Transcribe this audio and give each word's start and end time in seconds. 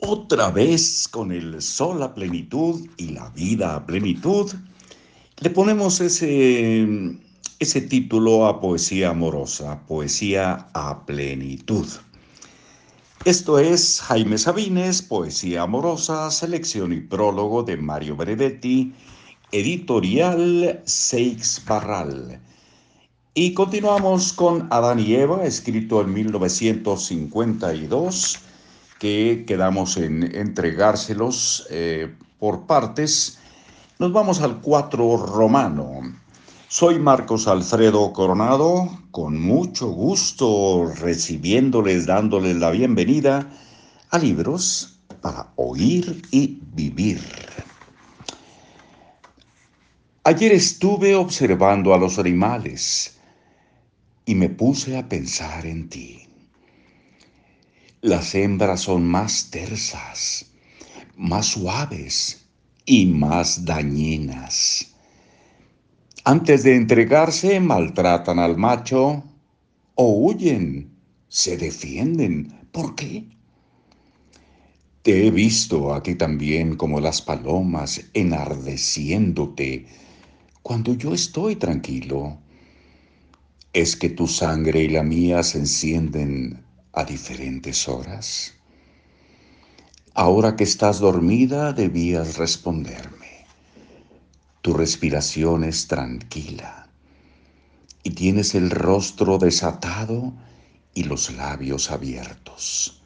otra 0.00 0.50
vez 0.50 1.08
con 1.08 1.32
el 1.32 1.60
sol 1.60 2.02
a 2.02 2.14
plenitud 2.14 2.88
y 2.96 3.08
la 3.08 3.28
vida 3.30 3.74
a 3.74 3.84
plenitud, 3.84 4.52
le 5.40 5.50
ponemos 5.50 6.00
ese, 6.00 6.86
ese 7.58 7.80
título 7.80 8.46
a 8.46 8.60
poesía 8.60 9.10
amorosa, 9.10 9.80
poesía 9.86 10.68
a 10.74 11.04
plenitud. 11.04 11.86
Esto 13.24 13.58
es 13.58 14.00
Jaime 14.02 14.38
Sabines, 14.38 15.02
Poesía 15.02 15.62
Amorosa, 15.62 16.30
selección 16.30 16.92
y 16.92 17.00
prólogo 17.00 17.64
de 17.64 17.76
Mario 17.76 18.16
Benedetti, 18.16 18.94
editorial 19.50 20.80
Seix 20.84 21.60
Barral. 21.66 22.40
Y 23.34 23.54
continuamos 23.54 24.32
con 24.32 24.68
Adán 24.70 25.00
y 25.00 25.14
Eva, 25.14 25.44
escrito 25.44 26.00
en 26.00 26.12
1952 26.12 28.38
que 28.98 29.44
quedamos 29.46 29.96
en 29.96 30.34
entregárselos 30.34 31.66
eh, 31.70 32.14
por 32.38 32.66
partes, 32.66 33.38
nos 33.98 34.12
vamos 34.12 34.40
al 34.40 34.60
4 34.60 35.16
romano. 35.16 36.00
Soy 36.68 36.98
Marcos 36.98 37.48
Alfredo 37.48 38.12
Coronado, 38.12 38.90
con 39.10 39.40
mucho 39.40 39.88
gusto 39.88 40.92
recibiéndoles, 41.00 42.06
dándoles 42.06 42.56
la 42.56 42.70
bienvenida 42.70 43.50
a 44.10 44.18
libros 44.18 44.98
para 45.22 45.48
oír 45.56 46.22
y 46.30 46.60
vivir. 46.74 47.20
Ayer 50.24 50.52
estuve 50.52 51.14
observando 51.14 51.94
a 51.94 51.98
los 51.98 52.18
animales 52.18 53.18
y 54.26 54.34
me 54.34 54.50
puse 54.50 54.98
a 54.98 55.08
pensar 55.08 55.64
en 55.64 55.88
ti. 55.88 56.27
Las 58.00 58.36
hembras 58.36 58.82
son 58.82 59.04
más 59.04 59.50
tersas, 59.50 60.46
más 61.16 61.46
suaves 61.46 62.46
y 62.84 63.06
más 63.06 63.64
dañinas. 63.64 64.94
Antes 66.22 66.62
de 66.62 66.76
entregarse, 66.76 67.58
maltratan 67.58 68.38
al 68.38 68.56
macho 68.56 69.24
o 69.96 70.12
huyen, 70.12 70.92
se 71.28 71.56
defienden. 71.56 72.56
¿Por 72.70 72.94
qué? 72.94 73.26
Te 75.02 75.26
he 75.26 75.32
visto 75.32 75.92
aquí 75.92 76.14
también 76.14 76.76
como 76.76 77.00
las 77.00 77.20
palomas 77.20 78.00
enardeciéndote 78.14 79.86
cuando 80.62 80.94
yo 80.94 81.14
estoy 81.14 81.56
tranquilo. 81.56 82.38
Es 83.72 83.96
que 83.96 84.10
tu 84.10 84.28
sangre 84.28 84.84
y 84.84 84.88
la 84.88 85.02
mía 85.02 85.42
se 85.42 85.58
encienden 85.58 86.67
a 86.98 87.04
diferentes 87.04 87.88
horas? 87.88 88.54
Ahora 90.14 90.56
que 90.56 90.64
estás 90.64 90.98
dormida 90.98 91.72
debías 91.72 92.36
responderme. 92.36 93.46
Tu 94.62 94.72
respiración 94.72 95.62
es 95.62 95.86
tranquila 95.86 96.88
y 98.02 98.10
tienes 98.10 98.56
el 98.56 98.70
rostro 98.70 99.38
desatado 99.38 100.32
y 100.92 101.04
los 101.04 101.30
labios 101.30 101.92
abiertos. 101.92 103.00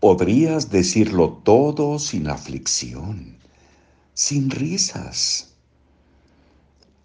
Podrías 0.00 0.70
decirlo 0.70 1.42
todo 1.44 2.00
sin 2.00 2.28
aflicción, 2.28 3.38
sin 4.14 4.50
risas. 4.50 5.54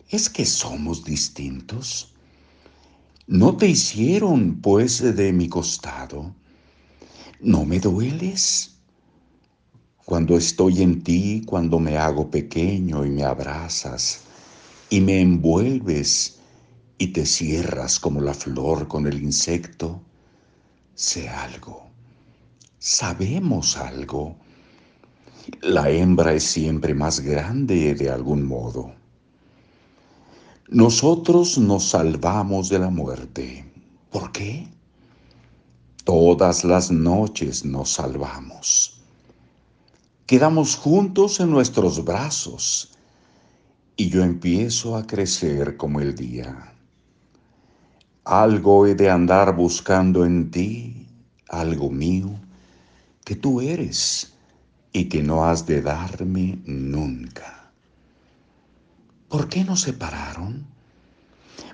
¿Es 0.10 0.32
que 0.32 0.48
somos 0.48 1.04
distintos? 1.04 2.16
¿No 3.32 3.56
te 3.58 3.68
hicieron, 3.68 4.60
pues, 4.60 5.16
de 5.16 5.32
mi 5.32 5.48
costado? 5.48 6.34
¿No 7.40 7.64
me 7.64 7.80
dueles? 7.80 8.80
Cuando 10.04 10.36
estoy 10.36 10.82
en 10.82 11.04
ti, 11.04 11.44
cuando 11.46 11.78
me 11.78 11.96
hago 11.96 12.32
pequeño 12.32 13.06
y 13.06 13.12
me 13.12 13.24
abrazas 13.24 14.22
y 14.90 15.00
me 15.00 15.22
envuelves 15.22 16.40
y 16.98 17.10
te 17.10 17.28
cierras 17.28 18.00
como 18.00 18.20
la 18.20 18.34
flor 18.34 18.88
con 18.88 19.06
el 19.06 19.22
insecto, 19.22 20.02
sé 20.96 21.30
algo, 21.30 21.84
sabemos 22.80 23.78
algo. 23.78 24.38
La 25.62 25.92
hembra 25.92 26.34
es 26.34 26.46
siempre 26.46 26.96
más 26.96 27.20
grande 27.20 27.94
de 27.94 28.10
algún 28.10 28.44
modo. 28.44 28.96
Nosotros 30.72 31.58
nos 31.58 31.90
salvamos 31.90 32.70
de 32.70 32.78
la 32.78 32.92
muerte. 32.92 33.66
¿Por 34.12 34.32
qué? 34.32 34.68
Todas 36.04 36.64
las 36.64 36.92
noches 36.92 37.66
nos 37.66 37.94
salvamos. 37.94 39.02
Quedamos 40.28 40.76
juntos 40.76 41.40
en 41.40 41.50
nuestros 41.50 42.06
brazos 42.06 42.92
y 43.96 44.10
yo 44.12 44.24
empiezo 44.24 44.96
a 44.96 45.08
crecer 45.08 45.76
como 45.76 46.02
el 46.02 46.14
día. 46.14 46.72
Algo 48.24 48.86
he 48.86 48.94
de 48.94 49.10
andar 49.10 49.56
buscando 49.56 50.24
en 50.24 50.52
ti, 50.52 51.08
algo 51.48 51.90
mío, 51.90 52.30
que 53.26 53.36
tú 53.36 53.60
eres 53.60 54.34
y 54.94 55.06
que 55.06 55.24
no 55.24 55.46
has 55.46 55.66
de 55.66 55.82
darme 55.82 56.60
nunca. 56.66 57.59
¿Por 59.30 59.48
qué 59.48 59.64
nos 59.64 59.82
separaron? 59.82 60.66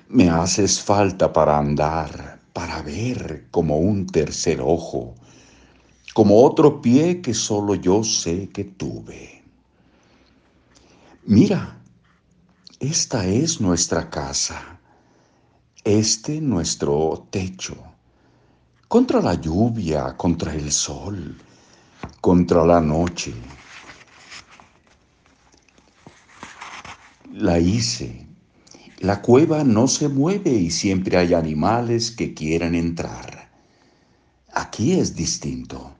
Me 0.10 0.30
haces 0.30 0.82
falta 0.82 1.32
para 1.32 1.58
andar, 1.58 2.42
para 2.52 2.82
ver 2.82 3.48
como 3.50 3.78
un 3.78 4.06
tercer 4.08 4.60
ojo, 4.60 5.16
como 6.14 6.44
otro 6.44 6.82
pie 6.82 7.22
que 7.22 7.34
solo 7.34 7.76
yo 7.76 8.04
sé 8.04 8.50
que 8.50 8.66
tuve. 8.66 9.42
Mira, 11.24 11.80
esta 12.82 13.26
es 13.26 13.62
nuestra 13.62 14.10
casa, 14.10 14.78
este 15.86 16.42
nuestro 16.42 17.26
techo, 17.30 17.78
contra 18.90 19.22
la 19.22 19.36
lluvia, 19.36 20.18
contra 20.18 20.54
el 20.54 20.74
sol, 20.74 21.38
contra 22.20 22.66
la 22.66 22.82
noche 22.82 23.34
la 27.36 27.60
hice. 27.60 28.26
La 29.00 29.22
cueva 29.22 29.66
no 29.66 29.90
se 29.90 30.08
mueve 30.08 30.52
y 30.52 30.72
siempre 30.72 31.18
hay 31.18 31.34
animales 31.34 32.10
que 32.10 32.34
quieren 32.34 32.76
entrar. 32.76 33.52
Aquí 34.54 34.94
es 34.94 35.16
distinto. 35.16 35.94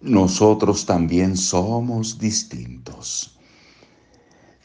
Nosotros 0.00 0.86
también 0.86 1.36
somos 1.36 2.20
distintos. 2.20 3.36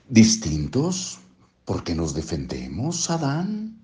¿Distintos 0.07 1.17
porque 1.66 1.95
nos 1.95 2.13
defendemos, 2.13 3.09
Adán? 3.09 3.81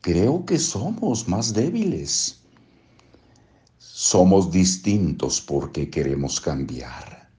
Creo 0.00 0.44
que 0.44 0.58
somos 0.58 1.28
más 1.28 1.54
débiles. 1.54 2.40
Somos 3.78 4.50
distintos 4.50 5.40
porque 5.40 5.88
queremos 5.90 6.40
cambiar. 6.40 7.30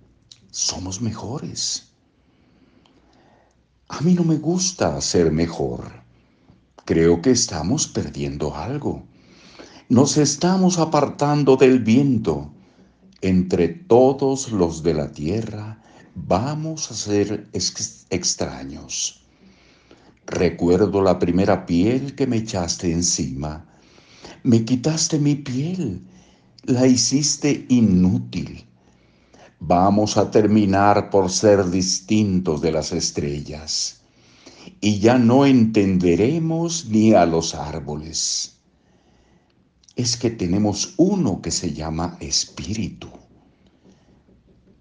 Somos 0.49 1.01
mejores. 1.01 1.86
A 3.97 4.01
mí 4.01 4.13
no 4.13 4.23
me 4.23 4.35
gusta 4.35 5.01
ser 5.01 5.31
mejor. 5.31 5.89
Creo 6.85 7.19
que 7.19 7.31
estamos 7.31 7.87
perdiendo 7.87 8.55
algo. 8.55 9.07
Nos 9.89 10.17
estamos 10.17 10.77
apartando 10.77 11.55
del 11.55 11.79
viento. 11.79 12.53
Entre 13.21 13.69
todos 13.69 14.51
los 14.51 14.83
de 14.83 14.93
la 14.93 15.11
tierra 15.11 15.81
vamos 16.13 16.91
a 16.91 16.93
ser 16.93 17.49
extraños. 18.11 19.25
Recuerdo 20.27 21.01
la 21.01 21.17
primera 21.17 21.65
piel 21.65 22.13
que 22.13 22.27
me 22.27 22.37
echaste 22.37 22.91
encima. 22.91 23.65
Me 24.43 24.63
quitaste 24.63 25.17
mi 25.17 25.33
piel, 25.33 26.03
la 26.65 26.85
hiciste 26.85 27.65
inútil 27.67 28.67
vamos 29.59 30.17
a 30.17 30.29
terminar 30.29 31.09
por 31.09 31.29
ser 31.29 31.69
distintos 31.69 32.61
de 32.61 32.71
las 32.71 32.91
estrellas 32.91 34.01
y 34.81 34.99
ya 34.99 35.17
no 35.17 35.45
entenderemos 35.45 36.85
ni 36.85 37.13
a 37.13 37.25
los 37.25 37.55
árboles. 37.55 38.59
Es 39.95 40.15
que 40.15 40.29
tenemos 40.29 40.93
uno 40.97 41.41
que 41.41 41.51
se 41.51 41.73
llama 41.73 42.17
espíritu. 42.19 43.09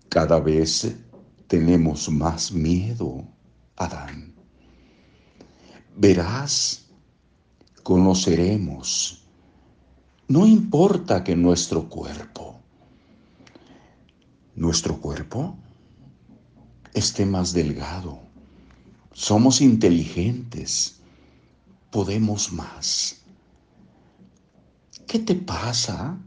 Cada 0.08 0.40
vez 0.40 0.94
tenemos 1.46 2.08
más 2.11 2.52
miedo, 2.52 3.25
Adán. 3.76 4.34
Verás, 5.96 6.84
conoceremos. 7.82 9.25
No 10.29 10.44
importa 10.44 11.25
que 11.25 11.37
nuestro 11.37 11.88
cuerpo 11.88 12.56
nuestro 14.56 14.97
cuerpo 14.97 15.56
esté 16.94 17.26
más 17.26 17.53
delgado. 17.53 18.19
Somos 19.12 19.61
inteligentes, 19.61 20.97
podemos 21.91 22.53
más. 22.53 23.20
¿Qué 25.06 25.19
te 25.19 25.35
pasa? 25.35 26.19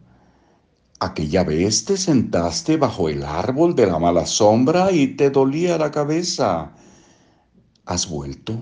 Aquella 1.00 1.44
vez 1.44 1.86
te 1.86 1.98
sentaste 1.98 2.78
bajo 2.78 3.10
el 3.10 3.24
árbol 3.24 3.76
de 3.76 3.88
la 3.88 4.00
mala 4.00 4.26
sombra 4.26 4.92
y 4.92 5.16
te 5.16 5.30
dolía 5.30 5.78
la 5.78 5.92
cabeza. 5.92 6.72
¿Has 7.86 8.08
vuelto? 8.08 8.60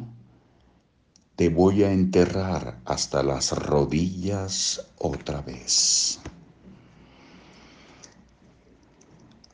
Te 1.36 1.50
voy 1.50 1.84
a 1.84 1.92
enterrar 1.92 2.80
hasta 2.86 3.22
las 3.22 3.52
rodillas 3.52 4.88
otra 4.98 5.42
vez. 5.42 6.19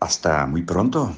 Hasta 0.03 0.45
muy 0.47 0.63
pronto. 0.63 1.15